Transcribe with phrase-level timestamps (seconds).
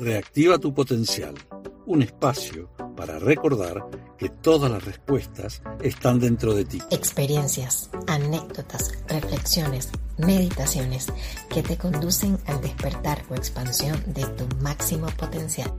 [0.00, 1.34] Reactiva tu potencial,
[1.84, 3.84] un espacio para recordar
[4.16, 6.78] que todas las respuestas están dentro de ti.
[6.90, 11.08] Experiencias, anécdotas, reflexiones, meditaciones
[11.50, 15.70] que te conducen al despertar o expansión de tu máximo potencial.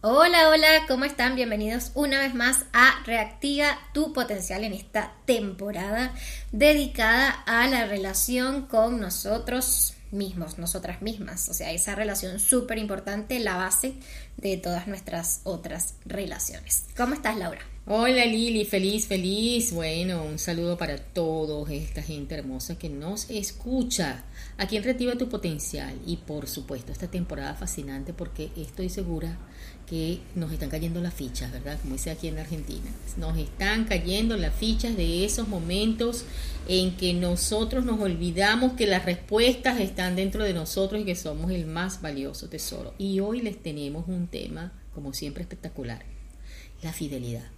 [0.00, 1.36] Hola, hola, ¿cómo están?
[1.36, 6.12] Bienvenidos una vez más a Reactiva tu potencial en esta temporada
[6.50, 11.48] dedicada a la relación con nosotros mismos, nosotras mismas.
[11.48, 13.94] O sea, esa relación súper importante, la base
[14.36, 16.84] de todas nuestras otras relaciones.
[16.96, 17.71] ¿Cómo estás, Laura?
[17.84, 19.72] Hola Lili, feliz, feliz.
[19.72, 24.22] Bueno, un saludo para todos, esta gente hermosa que nos escucha.
[24.56, 29.36] Aquí en Retiva tu Potencial y por supuesto esta temporada fascinante porque estoy segura
[29.88, 31.76] que nos están cayendo las fichas, ¿verdad?
[31.82, 32.88] Como dice aquí en Argentina.
[33.16, 36.24] Nos están cayendo las fichas de esos momentos
[36.68, 41.50] en que nosotros nos olvidamos que las respuestas están dentro de nosotros y que somos
[41.50, 42.94] el más valioso tesoro.
[42.96, 46.04] Y hoy les tenemos un tema, como siempre, espectacular.
[46.80, 47.50] La fidelidad.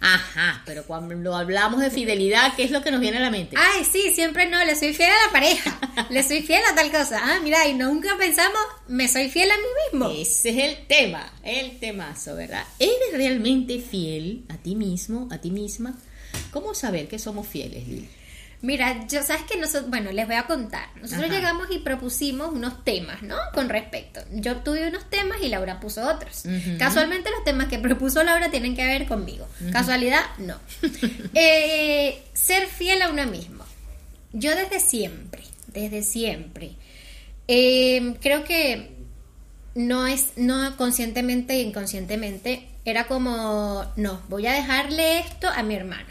[0.00, 3.56] Ajá, pero cuando hablamos de fidelidad, ¿qué es lo que nos viene a la mente?
[3.58, 5.78] Ay, sí, siempre no, le soy fiel a la pareja,
[6.10, 7.20] le soy fiel a tal cosa.
[7.22, 10.10] Ah, mira, y nunca pensamos, me soy fiel a mí mismo.
[10.10, 12.64] Ese es el tema, el temazo, ¿verdad?
[12.78, 15.96] ¿Eres realmente fiel a ti mismo, a ti misma?
[16.50, 18.08] ¿Cómo saber que somos fieles, Lili?
[18.62, 20.88] Mira, yo sabes que nosotros, bueno, les voy a contar.
[21.00, 23.36] Nosotros llegamos y propusimos unos temas, ¿no?
[23.54, 24.20] Con respecto.
[24.32, 26.44] Yo tuve unos temas y Laura puso otros.
[26.78, 29.46] Casualmente los temas que propuso Laura tienen que ver conmigo.
[29.72, 30.58] Casualidad, no.
[31.34, 33.64] Eh, ser fiel a uno mismo.
[34.32, 36.72] Yo desde siempre, desde siempre,
[37.48, 38.96] eh, creo que
[39.74, 45.74] no es, no conscientemente e inconscientemente, era como, no, voy a dejarle esto a mi
[45.74, 46.08] hermana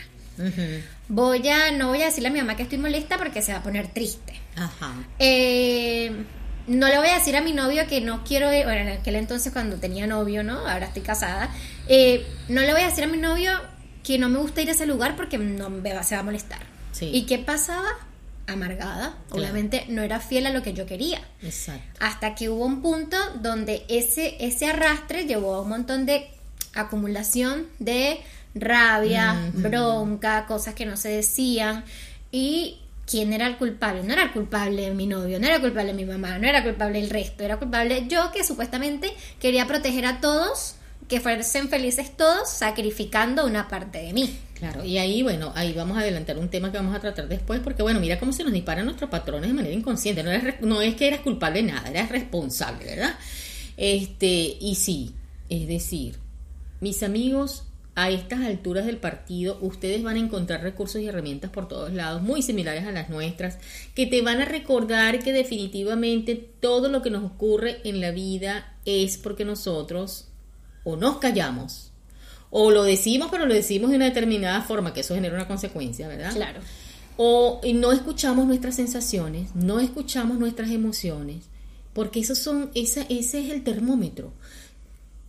[1.08, 3.60] voy a, no voy a decirle a mi mamá que estoy molesta porque se va
[3.60, 4.34] a poner triste.
[4.56, 4.94] Ajá.
[5.20, 6.26] Eh,
[6.68, 9.54] no le voy a decir a mi novio que no quiero, bueno, en aquel entonces
[9.54, 10.68] cuando tenía novio, ¿no?
[10.68, 11.50] Ahora estoy casada.
[11.88, 13.52] Eh, no le voy a decir a mi novio
[14.04, 16.24] que no me gusta ir a ese lugar porque no me va, se va a
[16.24, 16.60] molestar.
[16.92, 17.10] Sí.
[17.14, 17.90] ¿Y qué pasaba?
[18.48, 19.18] Amargada.
[19.32, 21.22] Obviamente no era fiel a lo que yo quería.
[21.42, 22.00] Exacto.
[22.00, 26.30] Hasta que hubo un punto donde ese, ese arrastre llevó a un montón de
[26.74, 28.20] acumulación de
[28.56, 31.84] rabia, bronca, cosas que no se decían
[32.32, 34.04] y quién era el culpable.
[34.04, 37.00] No era el culpable mi novio, no era el culpable mi mamá, no era culpable
[37.00, 40.76] el resto, era culpable yo que supuestamente quería proteger a todos,
[41.08, 44.40] que fuesen felices todos, sacrificando una parte de mí.
[44.56, 47.60] Claro, y ahí, bueno, ahí vamos a adelantar un tema que vamos a tratar después,
[47.60, 50.24] porque bueno, mira cómo se nos disparan nuestros patrones de manera inconsciente.
[50.24, 53.16] No, no es que eras culpable de nada, eras responsable, ¿verdad?
[53.76, 55.14] Este, y sí,
[55.50, 56.16] es decir,
[56.80, 57.66] mis amigos
[57.96, 62.22] a estas alturas del partido ustedes van a encontrar recursos y herramientas por todos lados,
[62.22, 63.58] muy similares a las nuestras,
[63.96, 68.76] que te van a recordar que definitivamente todo lo que nos ocurre en la vida
[68.84, 70.28] es porque nosotros
[70.84, 71.94] o nos callamos,
[72.50, 76.08] o lo decimos, pero lo decimos de una determinada forma, que eso genera una consecuencia,
[76.08, 76.34] ¿verdad?
[76.34, 76.60] Claro.
[77.18, 81.46] O no escuchamos nuestras sensaciones, no escuchamos nuestras emociones,
[81.94, 84.34] porque esos son, esa, ese es el termómetro.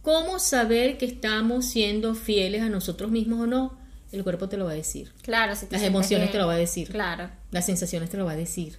[0.07, 3.77] ¿Cómo saber que estamos siendo fieles a nosotros mismos o no?
[4.13, 5.13] El cuerpo te lo va a decir.
[5.23, 6.91] Claro, si Las emociones te lo va a decir.
[6.91, 7.29] Claro.
[7.51, 8.79] Las sensaciones te lo va a decir.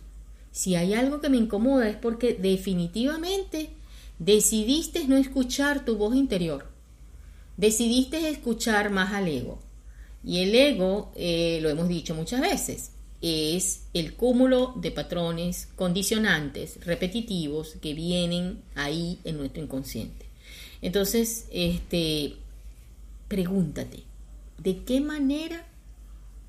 [0.53, 3.71] Si hay algo que me incomoda es porque definitivamente
[4.19, 6.71] decidiste no escuchar tu voz interior.
[7.57, 9.59] Decidiste escuchar más al ego.
[10.23, 16.79] Y el ego, eh, lo hemos dicho muchas veces, es el cúmulo de patrones condicionantes,
[16.85, 20.26] repetitivos, que vienen ahí en nuestro inconsciente.
[20.81, 22.37] Entonces, este,
[23.27, 24.03] pregúntate,
[24.57, 25.63] ¿de qué manera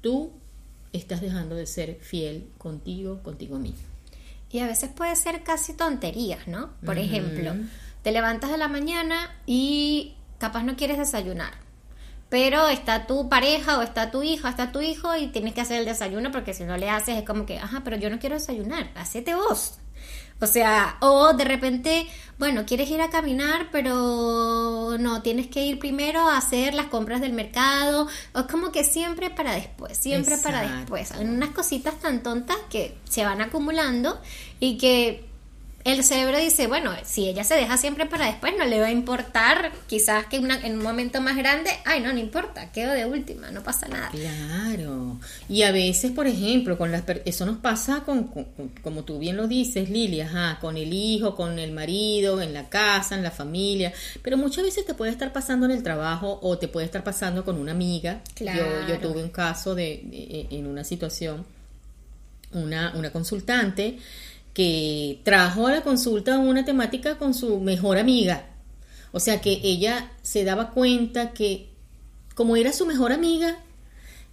[0.00, 0.30] tú
[0.92, 3.86] estás dejando de ser fiel contigo, contigo mismo?
[4.50, 6.70] Y a veces puede ser casi tonterías, ¿no?
[6.84, 7.54] Por ejemplo,
[8.02, 11.52] te levantas de la mañana y capaz no quieres desayunar,
[12.30, 15.80] pero está tu pareja o está tu hija, está tu hijo y tienes que hacer
[15.80, 18.36] el desayuno porque si no le haces es como que, ajá, pero yo no quiero
[18.36, 19.78] desayunar, hacete vos.
[20.40, 22.06] O sea, o de repente,
[22.38, 27.20] bueno, quieres ir a caminar, pero no, tienes que ir primero a hacer las compras
[27.20, 28.06] del mercado.
[28.34, 31.12] O es como que siempre para después, siempre para después.
[31.12, 34.20] Hay unas cositas tan tontas que se van acumulando
[34.60, 35.27] y que
[35.84, 38.90] el cerebro dice, bueno, si ella se deja siempre para después, no le va a
[38.90, 43.50] importar, quizás que en un momento más grande, ay, no, no importa, quedo de última,
[43.52, 44.10] no pasa nada.
[44.10, 45.18] Claro.
[45.48, 48.30] Y a veces, por ejemplo, con las eso nos pasa con,
[48.82, 53.14] como tú bien lo dices, Lilia, con el hijo, con el marido, en la casa,
[53.14, 53.92] en la familia,
[54.22, 57.44] pero muchas veces te puede estar pasando en el trabajo o te puede estar pasando
[57.44, 58.20] con una amiga.
[58.34, 58.82] Claro.
[58.82, 61.46] Yo, yo tuve un caso de, en una situación,
[62.52, 63.98] una, una consultante
[64.58, 68.46] que trajo a la consulta una temática con su mejor amiga.
[69.12, 71.70] O sea que ella se daba cuenta que
[72.34, 73.58] como era su mejor amiga,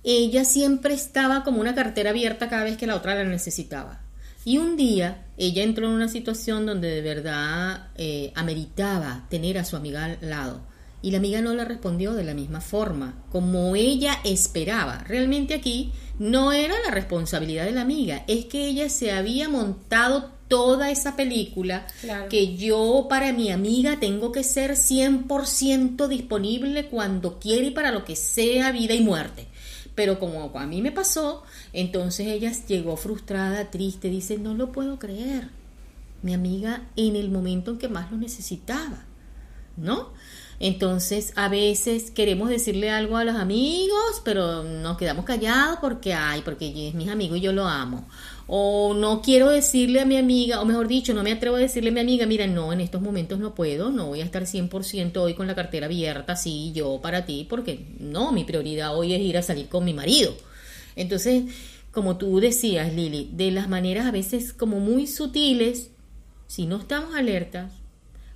[0.04, 4.02] ella siempre estaba como una cartera abierta cada vez que la otra la necesitaba.
[4.44, 9.64] Y un día ella entró en una situación donde de verdad eh, ameritaba tener a
[9.64, 10.66] su amiga al lado.
[11.06, 15.04] Y la amiga no la respondió de la misma forma, como ella esperaba.
[15.08, 20.32] Realmente aquí no era la responsabilidad de la amiga, es que ella se había montado
[20.48, 21.86] toda esa película
[22.32, 28.04] que yo para mi amiga tengo que ser 100% disponible cuando quiere y para lo
[28.04, 29.46] que sea vida y muerte.
[29.94, 34.98] Pero como a mí me pasó, entonces ella llegó frustrada, triste, dice, no lo puedo
[34.98, 35.50] creer.
[36.24, 39.06] Mi amiga en el momento en que más lo necesitaba,
[39.78, 40.10] ¿no?
[40.60, 46.42] Entonces, a veces queremos decirle algo a los amigos, pero nos quedamos callados porque, ay,
[46.46, 48.08] porque es mi amigo y yo lo amo.
[48.48, 51.90] O no quiero decirle a mi amiga, o mejor dicho, no me atrevo a decirle
[51.90, 55.18] a mi amiga, mira, no, en estos momentos no puedo, no voy a estar 100%
[55.18, 59.22] hoy con la cartera abierta, sí, yo para ti, porque no, mi prioridad hoy es
[59.22, 60.34] ir a salir con mi marido.
[60.96, 61.46] Entonces,
[61.92, 65.90] como tú decías, Lili, de las maneras a veces como muy sutiles,
[66.48, 67.72] si no estamos alertas,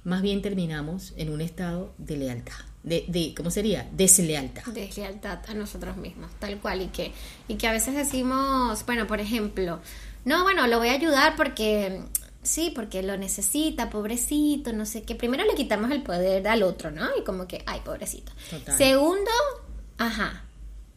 [0.03, 2.55] más bien terminamos en un estado de lealtad.
[2.83, 3.87] De, de, ¿cómo sería?
[3.91, 4.63] Deslealtad.
[4.67, 6.81] Deslealtad a nosotros mismos, tal cual.
[6.81, 7.11] Y que,
[7.47, 9.81] y que a veces decimos, bueno, por ejemplo,
[10.25, 12.01] no, bueno, lo voy a ayudar porque,
[12.41, 15.15] sí, porque lo necesita, pobrecito, no sé qué.
[15.15, 17.07] Primero le quitamos el poder al otro, ¿no?
[17.19, 18.31] Y como que, ay, pobrecito.
[18.77, 19.31] Segundo,
[19.97, 20.45] ajá,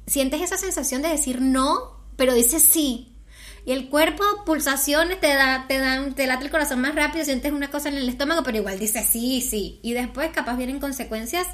[0.07, 3.12] sientes esa sensación de decir no, pero dices sí.
[3.65, 7.53] Y el cuerpo, pulsaciones, te da, te dan, te late el corazón más rápido, sientes
[7.53, 9.79] una cosa en el estómago, pero igual dices sí, sí.
[9.83, 11.47] Y después capaz vienen consecuencias,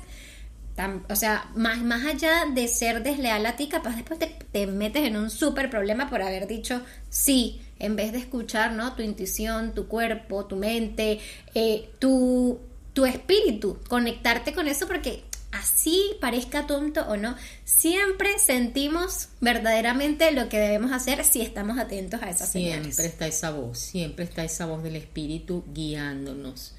[1.09, 5.17] o sea, más, más allá de ser desleal a ti, capaz después te, metes en
[5.17, 8.95] un súper problema por haber dicho sí, en vez de escuchar, ¿no?
[8.95, 11.21] Tu intuición, tu cuerpo, tu mente,
[11.55, 12.59] eh, tu,
[12.95, 17.35] tu espíritu, conectarte con eso porque así parezca tonto o no,
[17.65, 23.27] siempre sentimos verdaderamente lo que debemos hacer si estamos atentos a esas siempre Siempre está
[23.27, 26.75] esa voz, siempre está esa voz del espíritu guiándonos.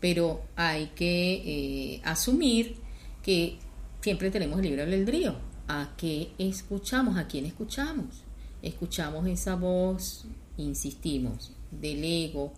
[0.00, 2.76] Pero hay que eh, asumir
[3.22, 3.58] que
[4.00, 5.36] siempre tenemos libre albedrío.
[5.66, 7.16] ¿A qué escuchamos?
[7.16, 8.22] ¿A quién escuchamos?
[8.60, 10.26] Escuchamos esa voz,
[10.58, 12.52] insistimos, del ego,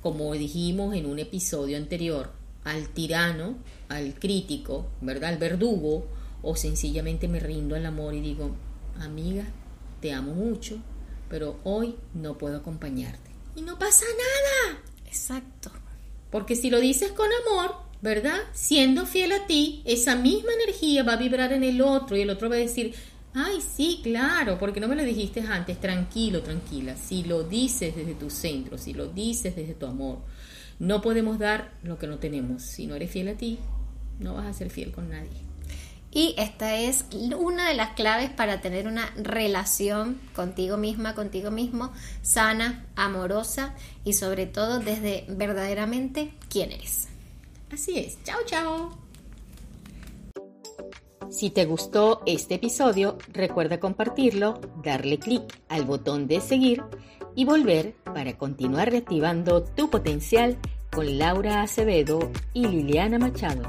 [0.00, 2.32] como dijimos en un episodio anterior,
[2.64, 3.56] al tirano,
[3.88, 5.30] al crítico, ¿verdad?
[5.30, 6.06] Al verdugo,
[6.42, 8.50] o sencillamente me rindo al amor y digo,
[9.00, 9.44] amiga,
[10.00, 10.78] te amo mucho,
[11.28, 13.30] pero hoy no puedo acompañarte.
[13.56, 14.80] Y no pasa nada.
[15.06, 15.70] Exacto.
[16.30, 18.38] Porque si lo dices con amor, ¿verdad?
[18.52, 22.30] Siendo fiel a ti, esa misma energía va a vibrar en el otro y el
[22.30, 22.94] otro va a decir,
[23.34, 26.96] ay, sí, claro, porque no me lo dijiste antes, tranquilo, tranquila.
[26.96, 30.18] Si lo dices desde tu centro, si lo dices desde tu amor,
[30.82, 32.62] no podemos dar lo que no tenemos.
[32.62, 33.60] Si no eres fiel a ti,
[34.18, 35.30] no vas a ser fiel con nadie.
[36.10, 37.04] Y esta es
[37.38, 41.92] una de las claves para tener una relación contigo misma, contigo mismo,
[42.22, 47.06] sana, amorosa y sobre todo desde verdaderamente quién eres.
[47.72, 48.18] Así es.
[48.24, 48.98] Chao, chao.
[51.30, 56.82] Si te gustó este episodio, recuerda compartirlo, darle clic al botón de seguir
[57.34, 60.58] y volver para continuar reactivando tu potencial
[60.92, 63.62] con Laura Acevedo y Liliana Machado.